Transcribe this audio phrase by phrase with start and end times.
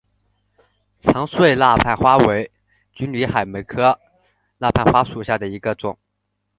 [0.99, 2.49] 长穗蜡瓣花为
[2.95, 3.99] 金缕梅科
[4.57, 5.95] 蜡瓣花属下的一个种。